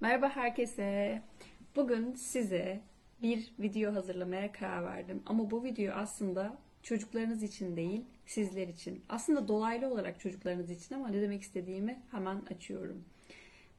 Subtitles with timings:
[0.00, 1.22] Merhaba herkese.
[1.76, 2.80] Bugün size
[3.22, 5.22] bir video hazırlamaya karar verdim.
[5.26, 9.04] Ama bu video aslında çocuklarınız için değil, sizler için.
[9.08, 13.04] Aslında dolaylı olarak çocuklarınız için ama ne demek istediğimi hemen açıyorum.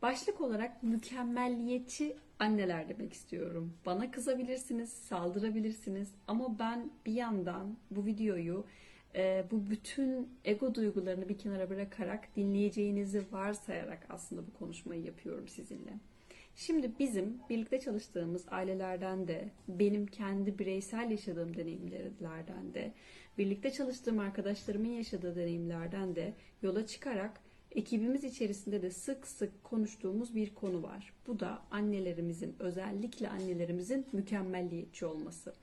[0.01, 3.73] Başlık olarak mükemmelliyetçi anneler demek istiyorum.
[3.85, 8.65] Bana kızabilirsiniz, saldırabilirsiniz ama ben bir yandan bu videoyu
[9.51, 15.93] bu bütün ego duygularını bir kenara bırakarak dinleyeceğinizi varsayarak aslında bu konuşmayı yapıyorum sizinle.
[16.55, 22.91] Şimdi bizim birlikte çalıştığımız ailelerden de, benim kendi bireysel yaşadığım deneyimlerden de,
[23.37, 27.39] birlikte çalıştığım arkadaşlarımın yaşadığı deneyimlerden de yola çıkarak
[27.71, 31.13] ekibimiz içerisinde de sık sık konuştuğumuz bir konu var.
[31.27, 35.53] Bu da annelerimizin, özellikle annelerimizin mükemmelliyetçi olması.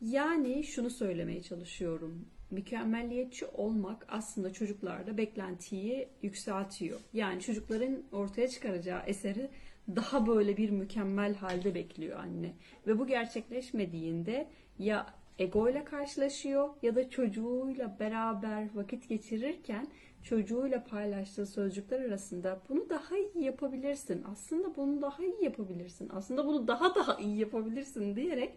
[0.00, 2.26] Yani şunu söylemeye çalışıyorum.
[2.50, 7.00] Mükemmelliyetçi olmak aslında çocuklarda beklentiyi yükseltiyor.
[7.12, 9.50] Yani çocukların ortaya çıkaracağı eseri
[9.96, 12.52] daha böyle bir mükemmel halde bekliyor anne.
[12.86, 15.06] Ve bu gerçekleşmediğinde ya
[15.38, 19.86] ego ile karşılaşıyor ya da çocuğuyla beraber vakit geçirirken
[20.22, 24.24] çocuğuyla paylaştığı sözcükler arasında bunu daha iyi yapabilirsin.
[24.32, 26.10] Aslında bunu daha iyi yapabilirsin.
[26.12, 28.52] Aslında bunu daha daha iyi yapabilirsin diyerek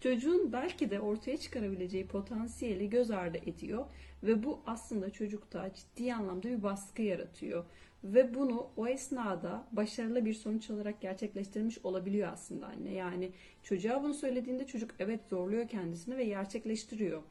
[0.00, 3.86] çocuğun belki de ortaya çıkarabileceği potansiyeli göz ardı ediyor
[4.22, 7.64] ve bu aslında çocukta ciddi anlamda bir baskı yaratıyor
[8.04, 12.92] ve bunu o esnada başarılı bir sonuç olarak gerçekleştirmiş olabiliyor aslında anne.
[12.92, 13.30] Yani
[13.62, 17.22] çocuğa bunu söylediğinde çocuk evet zorluyor kendisini ve gerçekleştiriyor.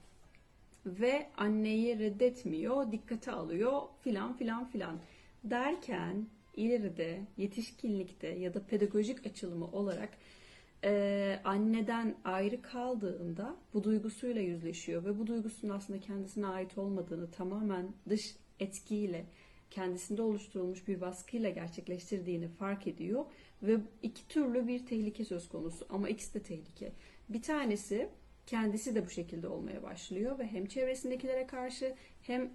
[0.85, 4.99] Ve anneyi reddetmiyor, dikkate alıyor filan filan filan
[5.43, 6.25] derken
[6.55, 10.09] ileride yetişkinlikte ya da pedagojik açılımı olarak
[10.83, 17.93] e, anneden ayrı kaldığında bu duygusuyla yüzleşiyor ve bu duygusunun aslında kendisine ait olmadığını tamamen
[18.09, 19.25] dış etkiyle
[19.71, 23.25] kendisinde oluşturulmuş bir baskıyla gerçekleştirdiğini fark ediyor
[23.63, 26.91] ve iki türlü bir tehlike söz konusu ama ikisi de tehlike.
[27.29, 28.09] Bir tanesi
[28.47, 32.49] kendisi de bu şekilde olmaya başlıyor ve hem çevresindekilere karşı hem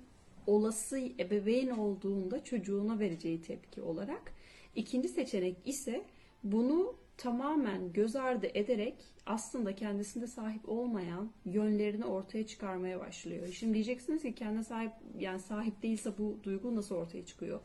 [0.47, 4.33] olası ebeveyn olduğunda çocuğuna vereceği tepki olarak.
[4.77, 6.05] İkinci seçenek ise
[6.45, 8.95] bunu tamamen göz ardı ederek
[9.27, 13.47] aslında kendisinde sahip olmayan yönlerini ortaya çıkarmaya başlıyor.
[13.47, 17.61] Şimdi diyeceksiniz ki kendine sahip yani sahip değilse bu duygu nasıl ortaya çıkıyor?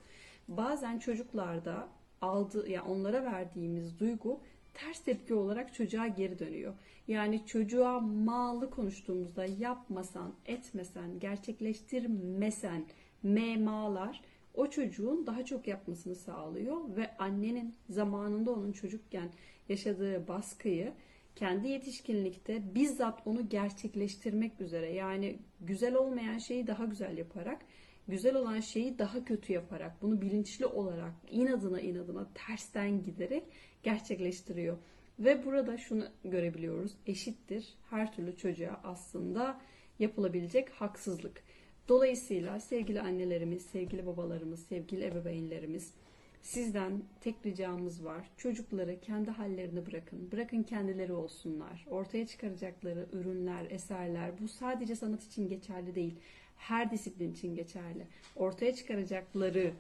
[0.48, 1.88] Bazen çocuklarda
[2.22, 4.40] aldı yani onlara verdiğimiz duygu
[4.74, 6.74] ters tepki olarak çocuğa geri dönüyor.
[7.08, 12.86] Yani çocuğa malı konuştuğumuzda yapmasan, etmesen, gerçekleştirmesen
[13.24, 14.22] memalar
[14.54, 19.32] o çocuğun daha çok yapmasını sağlıyor ve annenin zamanında onun çocukken
[19.70, 20.94] yaşadığı baskıyı
[21.36, 27.62] kendi yetişkinlikte bizzat onu gerçekleştirmek üzere yani güzel olmayan şeyi daha güzel yaparak
[28.08, 33.44] güzel olan şeyi daha kötü yaparak bunu bilinçli olarak inadına inadına tersten giderek
[33.84, 34.78] gerçekleştiriyor.
[35.20, 36.92] Ve burada şunu görebiliyoruz.
[37.08, 39.62] Eşittir her türlü çocuğa aslında
[40.00, 41.44] yapılabilecek haksızlık.
[41.88, 45.94] Dolayısıyla sevgili annelerimiz, sevgili babalarımız, sevgili ebeveynlerimiz
[46.42, 48.30] sizden tek ricamız var.
[48.38, 50.32] Çocukları kendi hallerini bırakın.
[50.32, 51.86] Bırakın kendileri olsunlar.
[51.90, 56.16] Ortaya çıkaracakları ürünler, eserler bu sadece sanat için geçerli değil.
[56.58, 58.08] Her disiplin için geçerli.
[58.36, 59.74] Ortaya çıkaracakları,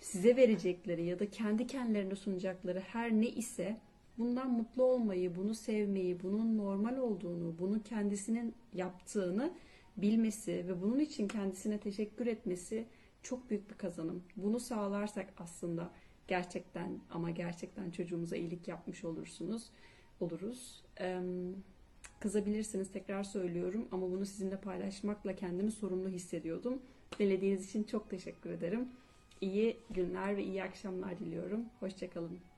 [0.00, 3.76] size verecekleri ya da kendi kendilerine sunacakları her ne ise
[4.18, 9.52] bundan mutlu olmayı, bunu sevmeyi, bunun normal olduğunu, bunu kendisinin yaptığını
[9.96, 12.86] bilmesi ve bunun için kendisine teşekkür etmesi
[13.22, 14.22] çok büyük bir kazanım.
[14.36, 15.90] Bunu sağlarsak aslında
[16.28, 19.70] gerçekten ama gerçekten çocuğumuza iyilik yapmış olursunuz,
[20.20, 20.84] oluruz.
[22.20, 26.82] Kızabilirsiniz tekrar söylüyorum ama bunu sizinle paylaşmakla kendimi sorumlu hissediyordum.
[27.18, 28.88] Dinlediğiniz için çok teşekkür ederim.
[29.40, 31.64] İyi günler ve iyi akşamlar diliyorum.
[31.80, 32.51] Hoşçakalın.